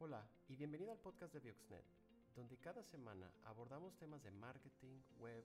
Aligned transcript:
Hola 0.00 0.22
y 0.48 0.54
bienvenido 0.54 0.92
al 0.92 0.98
podcast 0.98 1.34
de 1.34 1.40
Bioxnet, 1.40 1.82
donde 2.36 2.56
cada 2.58 2.84
semana 2.84 3.28
abordamos 3.44 3.96
temas 3.98 4.22
de 4.22 4.30
marketing, 4.30 4.94
web, 5.18 5.42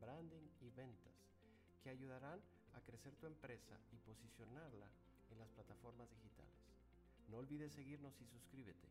branding 0.00 0.46
y 0.60 0.70
ventas 0.70 1.12
que 1.82 1.90
ayudarán 1.90 2.38
a 2.74 2.80
crecer 2.82 3.16
tu 3.16 3.26
empresa 3.26 3.76
y 3.90 3.96
posicionarla 3.98 4.86
en 5.32 5.40
las 5.40 5.48
plataformas 5.48 6.08
digitales. 6.08 6.54
No 7.28 7.38
olvides 7.38 7.72
seguirnos 7.72 8.14
y 8.20 8.26
suscríbete. 8.26 8.86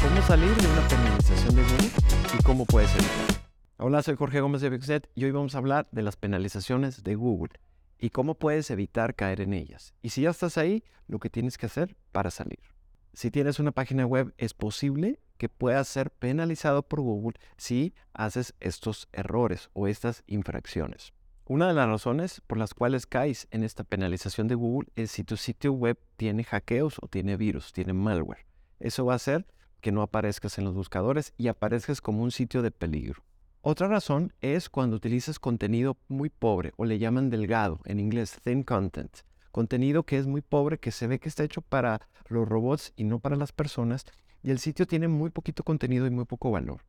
¿Cómo 0.00 0.22
salir 0.22 0.54
de 0.54 0.66
una 0.68 0.86
penalización 0.86 1.56
de 1.56 1.62
Google 1.62 1.90
y 2.38 2.42
cómo 2.44 2.64
puedes 2.64 2.94
evitar? 2.94 3.50
Hola, 3.78 4.04
soy 4.04 4.14
Jorge 4.14 4.40
Gómez 4.40 4.60
de 4.60 4.70
Bioxnet 4.70 5.10
y 5.16 5.24
hoy 5.24 5.32
vamos 5.32 5.56
a 5.56 5.58
hablar 5.58 5.88
de 5.90 6.02
las 6.02 6.14
penalizaciones 6.14 7.02
de 7.02 7.16
Google 7.16 7.58
y 7.98 8.10
cómo 8.10 8.36
puedes 8.36 8.70
evitar 8.70 9.16
caer 9.16 9.40
en 9.40 9.52
ellas. 9.52 9.94
Y 10.00 10.10
si 10.10 10.22
ya 10.22 10.30
estás 10.30 10.58
ahí, 10.58 10.84
lo 11.08 11.18
que 11.18 11.28
tienes 11.28 11.58
que 11.58 11.66
hacer 11.66 11.96
para 12.12 12.30
salir. 12.30 12.77
Si 13.12 13.30
tienes 13.30 13.58
una 13.58 13.72
página 13.72 14.06
web, 14.06 14.34
es 14.38 14.54
posible 14.54 15.20
que 15.38 15.48
puedas 15.48 15.88
ser 15.88 16.10
penalizado 16.10 16.82
por 16.82 17.00
Google 17.00 17.38
si 17.56 17.94
haces 18.12 18.54
estos 18.60 19.08
errores 19.12 19.70
o 19.72 19.86
estas 19.86 20.24
infracciones. 20.26 21.12
Una 21.46 21.68
de 21.68 21.74
las 21.74 21.88
razones 21.88 22.42
por 22.46 22.58
las 22.58 22.74
cuales 22.74 23.06
caes 23.06 23.48
en 23.50 23.64
esta 23.64 23.82
penalización 23.82 24.48
de 24.48 24.54
Google 24.54 24.90
es 24.96 25.10
si 25.10 25.24
tu 25.24 25.36
sitio 25.36 25.72
web 25.72 25.98
tiene 26.16 26.44
hackeos 26.44 26.98
o 27.00 27.08
tiene 27.08 27.36
virus, 27.36 27.72
tiene 27.72 27.94
malware. 27.94 28.44
Eso 28.80 29.06
va 29.06 29.14
a 29.14 29.16
hacer 29.16 29.46
que 29.80 29.92
no 29.92 30.02
aparezcas 30.02 30.58
en 30.58 30.64
los 30.64 30.74
buscadores 30.74 31.32
y 31.38 31.48
aparezcas 31.48 32.00
como 32.00 32.22
un 32.22 32.32
sitio 32.32 32.60
de 32.62 32.70
peligro. 32.70 33.22
Otra 33.62 33.88
razón 33.88 34.32
es 34.40 34.68
cuando 34.68 34.96
utilizas 34.96 35.38
contenido 35.38 35.96
muy 36.08 36.28
pobre 36.28 36.72
o 36.76 36.84
le 36.84 36.98
llaman 36.98 37.30
delgado, 37.30 37.80
en 37.84 37.98
inglés 37.98 38.38
thin 38.44 38.62
content 38.62 39.18
contenido 39.50 40.04
que 40.04 40.18
es 40.18 40.26
muy 40.26 40.42
pobre, 40.42 40.78
que 40.78 40.90
se 40.90 41.06
ve 41.06 41.18
que 41.18 41.28
está 41.28 41.44
hecho 41.44 41.62
para 41.62 42.08
los 42.28 42.48
robots 42.48 42.92
y 42.96 43.04
no 43.04 43.18
para 43.18 43.36
las 43.36 43.52
personas, 43.52 44.04
y 44.42 44.50
el 44.50 44.58
sitio 44.58 44.86
tiene 44.86 45.08
muy 45.08 45.30
poquito 45.30 45.64
contenido 45.64 46.06
y 46.06 46.10
muy 46.10 46.24
poco 46.24 46.50
valor. 46.50 46.82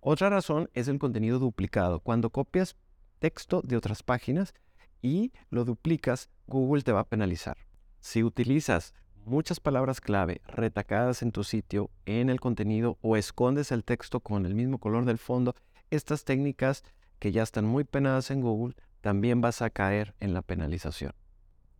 Otra 0.00 0.30
razón 0.30 0.70
es 0.74 0.88
el 0.88 0.98
contenido 0.98 1.38
duplicado. 1.38 2.00
Cuando 2.00 2.30
copias 2.30 2.76
texto 3.18 3.62
de 3.62 3.76
otras 3.76 4.02
páginas 4.02 4.54
y 5.02 5.32
lo 5.50 5.64
duplicas, 5.64 6.30
Google 6.46 6.82
te 6.82 6.92
va 6.92 7.00
a 7.00 7.08
penalizar. 7.08 7.56
Si 8.00 8.22
utilizas 8.22 8.94
muchas 9.24 9.60
palabras 9.60 10.00
clave 10.00 10.40
retacadas 10.46 11.22
en 11.22 11.32
tu 11.32 11.44
sitio, 11.44 11.90
en 12.06 12.30
el 12.30 12.40
contenido 12.40 12.96
o 13.02 13.16
escondes 13.16 13.72
el 13.72 13.84
texto 13.84 14.20
con 14.20 14.46
el 14.46 14.54
mismo 14.54 14.78
color 14.78 15.04
del 15.04 15.18
fondo, 15.18 15.54
estas 15.90 16.24
técnicas 16.24 16.84
que 17.18 17.32
ya 17.32 17.42
están 17.42 17.64
muy 17.64 17.84
penadas 17.84 18.30
en 18.30 18.40
Google 18.40 18.74
también 19.00 19.40
vas 19.40 19.62
a 19.62 19.70
caer 19.70 20.14
en 20.20 20.34
la 20.34 20.42
penalización. 20.42 21.12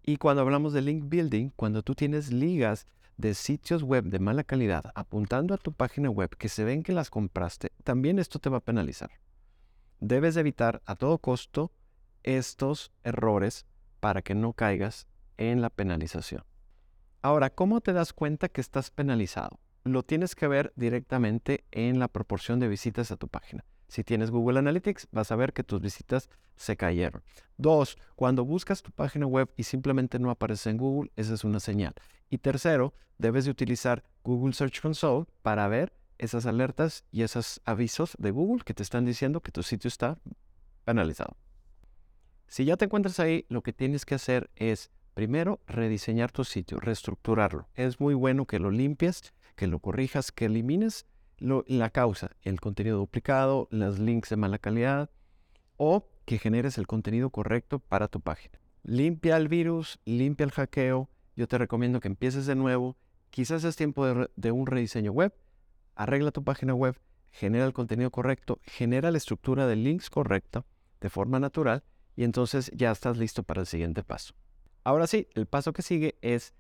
Y 0.03 0.17
cuando 0.17 0.43
hablamos 0.43 0.73
de 0.73 0.83
link 0.83 1.05
building, 1.09 1.51
cuando 1.51 1.83
tú 1.83 1.95
tienes 1.95 2.33
ligas 2.33 2.87
de 3.17 3.35
sitios 3.35 3.83
web 3.83 4.05
de 4.05 4.19
mala 4.19 4.45
calidad 4.45 4.93
apuntando 4.95 5.53
a 5.53 5.59
tu 5.59 5.73
página 5.73 6.09
web 6.09 6.31
que 6.37 6.49
se 6.49 6.65
ven 6.65 6.83
que 6.83 6.93
las 6.93 7.11
compraste, 7.11 7.73
también 7.85 8.19
esto 8.19 8.39
te 8.39 8.49
va 8.49 8.59
a 8.59 8.65
penalizar. 8.65 9.11
Debes 10.01 10.37
evitar 10.37 10.81
a 10.87 10.95
todo 10.95 11.19
costo 11.19 11.73
estos 12.23 12.93
errores 13.03 13.67
para 14.01 14.23
que 14.23 14.35
no 14.35 14.53
caigas 14.53 15.09
en 15.37 15.61
la 15.61 15.71
penalización. 15.71 16.45
Ahora, 17.21 17.51
¿cómo 17.51 17.81
te 17.81 17.93
das 17.93 18.13
cuenta 18.13 18.49
que 18.49 18.61
estás 18.61 18.91
penalizado? 18.91 19.59
Lo 19.89 20.03
tienes 20.03 20.35
que 20.35 20.47
ver 20.49 20.75
directamente 20.77 21.65
en 21.71 21.99
la 21.99 22.09
proporción 22.09 22.61
de 22.61 22.69
visitas 22.69 23.11
a 23.11 23.17
tu 23.17 23.27
página. 23.27 23.65
Si 23.89 24.05
tienes 24.05 24.31
Google 24.31 24.59
Analytics, 24.59 25.09
vas 25.13 25.33
a 25.33 25.37
ver 25.37 25.55
que 25.55 25.65
tus 25.65 25.81
visitas 25.81 26.29
se 26.57 26.77
cayeron. 26.77 27.23
Dos, 27.57 27.97
cuando 28.15 28.45
buscas 28.45 28.83
tu 28.83 28.91
página 28.93 29.27
web 29.27 29.51
y 29.57 29.63
simplemente 29.63 30.19
no 30.19 30.31
aparece 30.31 30.69
en 30.69 30.77
Google, 30.77 31.11
esa 31.17 31.33
es 31.33 31.43
una 31.43 31.59
señal. 31.59 31.95
Y 32.29 32.37
tercero, 32.37 32.93
debes 33.17 33.47
de 33.47 33.51
utilizar 33.51 34.05
Google 34.25 34.53
Search 34.53 34.83
Console 34.83 35.25
para 35.41 35.67
ver 35.69 35.95
esas 36.19 36.45
alertas 36.45 37.05
y 37.11 37.23
esos 37.23 37.63
avisos 37.65 38.15
de 38.19 38.31
Google 38.31 38.65
que 38.65 38.75
te 38.75 38.83
están 38.83 39.07
diciendo 39.07 39.41
que 39.41 39.53
tu 39.53 39.63
sitio 39.63 39.89
está 39.89 40.19
penalizado. 40.85 41.35
Si 42.47 42.67
ya 42.67 42.77
te 42.77 42.85
encuentras 42.85 43.21
ahí, 43.21 43.47
lo 43.49 43.63
que 43.63 43.73
tienes 43.73 44.05
que 44.05 44.17
hacer 44.17 44.51
es 44.55 44.91
primero 45.15 45.61
rediseñar 45.67 46.31
tu 46.31 46.45
sitio, 46.45 46.79
reestructurarlo. 46.79 47.69
Es 47.75 48.01
muy 48.01 48.15
bueno 48.15 48.47
que 48.47 48.61
lo 48.61 48.71
limpies, 48.71 49.33
que 49.59 49.67
lo 49.67 49.81
corrijas, 49.81 50.31
que 50.33 50.47
elimines 50.47 51.05
la 51.41 51.91
causa, 51.91 52.31
el 52.43 52.61
contenido 52.61 52.97
duplicado, 52.97 53.69
los 53.71 53.99
links 53.99 54.31
de 54.31 54.37
mala 54.37 54.59
calidad 54.59 55.11
o 55.77 56.09
que 56.25 56.39
generes 56.39 56.79
el 56.79 56.87
contenido 56.87 57.31
correcto 57.31 57.81
para 57.81 58.07
tu 58.09 58.21
página. 58.21 58.59
Limpia 58.85 59.37
el 59.37 59.49
virus, 59.49 59.99
limpia 60.05 60.45
el 60.45 60.53
hackeo. 60.53 61.11
Yo 61.35 61.49
te 61.49 61.59
recomiendo 61.59 62.01
que 62.01 62.09
empieces 62.09 62.47
de 62.47 62.55
nuevo. 62.55 62.97
Quizás 63.31 63.65
es 63.65 63.75
tiempo 63.75 64.07
de, 64.07 64.53
un 64.53 64.67
rediseño 64.67 65.11
web. 65.11 65.35
Arregla 65.97 66.31
tu 66.31 66.45
página 66.45 66.75
web, 66.75 66.97
genera 67.31 67.65
el 67.65 67.73
contenido 67.73 68.13
correcto, 68.13 68.61
genera 68.63 69.11
la 69.11 69.19
estructura 69.19 69.67
de 69.67 69.75
links 69.75 70.09
correcta 70.09 70.65
de 71.01 71.11
forma 71.11 71.41
natural 71.41 71.83
y 72.15 72.23
entonces 72.23 72.71
ya 72.75 72.93
estás 72.93 73.19
listo 73.19 73.43
para 73.43 73.63
el 73.63 73.67
siguiente 73.67 74.05
paso. 74.05 74.35
Ahora 74.85 75.09
sí, 75.09 75.27
el 75.35 75.47
paso 75.47 75.73
que 75.73 75.83
sigue 75.83 76.17
es 76.23 76.55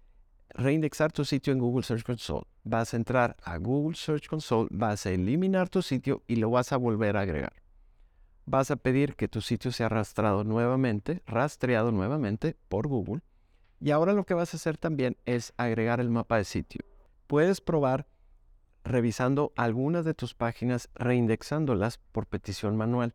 reindexar 0.50 1.12
tu 1.12 1.24
sitio 1.24 1.52
en 1.52 1.58
Google 1.58 1.82
Search 1.82 2.04
Console. 2.04 2.46
Vas 2.64 2.94
a 2.94 2.96
entrar 2.96 3.36
a 3.42 3.58
Google 3.58 3.96
Search 3.96 4.28
Console, 4.28 4.68
vas 4.70 5.06
a 5.06 5.10
eliminar 5.10 5.68
tu 5.68 5.82
sitio 5.82 6.22
y 6.26 6.36
lo 6.36 6.50
vas 6.50 6.72
a 6.72 6.76
volver 6.76 7.16
a 7.16 7.22
agregar. 7.22 7.52
Vas 8.46 8.70
a 8.70 8.76
pedir 8.76 9.14
que 9.14 9.28
tu 9.28 9.40
sitio 9.40 9.72
sea 9.72 9.86
arrastrado 9.86 10.42
nuevamente, 10.44 11.22
rastreado 11.26 11.92
nuevamente 11.92 12.56
por 12.68 12.88
Google. 12.88 13.20
Y 13.80 13.90
ahora 13.90 14.12
lo 14.12 14.24
que 14.24 14.34
vas 14.34 14.54
a 14.54 14.56
hacer 14.56 14.78
también 14.78 15.16
es 15.26 15.52
agregar 15.56 16.00
el 16.00 16.10
mapa 16.10 16.38
de 16.38 16.44
sitio. 16.44 16.80
Puedes 17.26 17.60
probar 17.60 18.06
revisando 18.84 19.52
algunas 19.56 20.04
de 20.04 20.14
tus 20.14 20.34
páginas, 20.34 20.88
reindexándolas 20.94 21.98
por 22.12 22.26
petición 22.26 22.76
manual. 22.76 23.12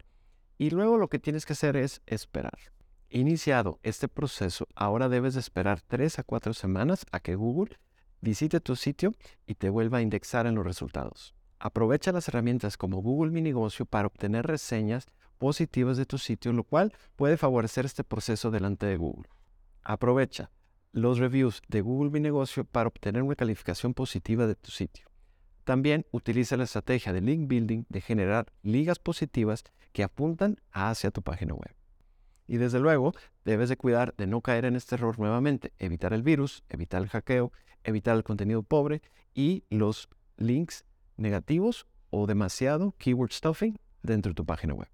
Y 0.58 0.70
luego 0.70 0.98
lo 0.98 1.10
que 1.10 1.20
tienes 1.20 1.46
que 1.46 1.54
hacer 1.54 1.76
es 1.76 2.02
esperar. 2.06 2.73
Iniciado 3.16 3.80
este 3.84 4.08
proceso, 4.08 4.68
ahora 4.74 5.08
debes 5.08 5.36
esperar 5.36 5.82
3 5.82 6.18
a 6.18 6.24
4 6.24 6.56
semanas 6.56 7.06
a 7.12 7.20
que 7.20 7.36
Google 7.36 7.78
visite 8.22 8.60
tu 8.60 8.76
sitio 8.76 9.14
y 9.46 9.54
te 9.54 9.70
vuelva 9.70 10.00
a 10.00 10.02
indexar 10.02 10.48
en 10.48 10.56
los 10.56 10.66
resultados. 10.66 11.36
Aprovecha 11.60 12.12
las 12.12 12.28
herramientas 12.28 12.76
como 12.76 13.04
Google 13.04 13.30
Mi 13.30 13.42
Negocio 13.42 13.86
para 13.86 14.08
obtener 14.08 14.48
reseñas 14.48 15.06
positivas 15.38 15.96
de 15.96 16.08
tu 16.08 16.18
sitio, 16.18 16.54
lo 16.54 16.64
cual 16.64 16.92
puede 17.16 17.38
favorecer 17.38 17.86
este 17.86 18.04
proceso 18.04 18.50
delante 18.50 18.88
de 18.88 18.98
Google. 18.98 19.30
Aprovecha 19.84 20.50
los 20.92 21.20
reviews 21.20 21.62
de 21.68 21.82
Google 21.82 22.10
Mi 22.10 22.20
Negocio 22.20 22.66
para 22.66 22.88
obtener 22.88 23.22
una 23.22 23.36
calificación 23.36 23.94
positiva 23.94 24.48
de 24.48 24.56
tu 24.56 24.72
sitio. 24.72 25.06
También 25.66 26.08
utiliza 26.10 26.58
la 26.58 26.64
estrategia 26.64 27.14
de 27.14 27.22
link 27.22 27.48
building 27.48 27.84
de 27.90 28.02
generar 28.02 28.52
ligas 28.64 28.98
positivas 28.98 29.64
que 29.92 30.02
apuntan 30.02 30.60
hacia 30.72 31.12
tu 31.12 31.22
página 31.22 31.54
web. 31.54 31.76
Y 32.48 32.58
desde 32.58 32.80
luego, 32.80 33.14
debes 33.46 33.70
de 33.70 33.78
cuidar 33.78 34.14
de 34.18 34.28
no 34.28 34.42
caer 34.42 34.66
en 34.66 34.76
este 34.76 34.96
error 34.96 35.20
nuevamente, 35.20 35.74
evitar 35.78 36.14
el 36.14 36.24
virus, 36.24 36.64
evitar 36.70 37.02
el 37.02 37.10
hackeo, 37.10 37.52
evitar 37.84 38.16
el 38.16 38.24
contenido 38.24 38.64
pobre 38.64 39.02
y 39.34 39.64
los 39.70 40.10
links 40.38 40.86
negativos 41.18 41.88
o 42.10 42.28
demasiado 42.28 42.94
keyword 42.98 43.32
stuffing 43.32 43.80
dentro 44.02 44.32
de 44.32 44.36
tu 44.36 44.46
página 44.46 44.74
web. 44.74 44.90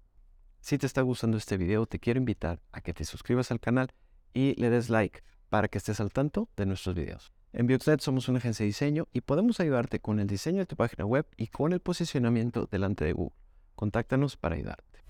Si 0.60 0.78
te 0.78 0.86
está 0.86 1.02
gustando 1.02 1.36
este 1.36 1.56
video, 1.56 1.86
te 1.86 1.98
quiero 1.98 2.18
invitar 2.18 2.60
a 2.72 2.80
que 2.80 2.92
te 2.92 3.04
suscribas 3.04 3.50
al 3.50 3.60
canal 3.60 3.92
y 4.34 4.54
le 4.60 4.70
des 4.70 4.90
like 4.90 5.22
para 5.48 5.68
que 5.68 5.78
estés 5.78 6.00
al 6.00 6.12
tanto 6.12 6.48
de 6.56 6.66
nuestros 6.66 6.94
videos. 6.94 7.32
En 7.52 7.66
Bioxnet 7.66 8.00
somos 8.00 8.28
una 8.28 8.38
agencia 8.38 8.62
de 8.62 8.68
diseño 8.68 9.08
y 9.12 9.22
podemos 9.22 9.58
ayudarte 9.58 9.98
con 9.98 10.20
el 10.20 10.28
diseño 10.28 10.58
de 10.58 10.66
tu 10.66 10.76
página 10.76 11.04
web 11.04 11.26
y 11.36 11.48
con 11.48 11.72
el 11.72 11.80
posicionamiento 11.80 12.68
delante 12.70 13.04
de 13.04 13.12
Google. 13.12 13.34
Contáctanos 13.74 14.36
para 14.36 14.54
ayudarte. 14.54 15.00